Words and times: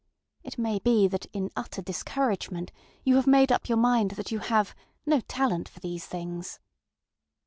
ŌĆØ 0.43 0.45
It 0.47 0.57
may 0.57 0.79
be 0.79 1.07
that, 1.07 1.27
in 1.31 1.51
utter 1.55 1.79
discouragement, 1.79 2.71
you 3.03 3.17
have 3.17 3.27
made 3.27 3.51
up 3.51 3.69
your 3.69 3.77
mind 3.77 4.09
that 4.17 4.31
you 4.31 4.39
have 4.39 4.73
ŌĆ£no 5.05 5.23
talent 5.27 5.69
for 5.69 5.79
these 5.79 6.07
things. 6.07 6.59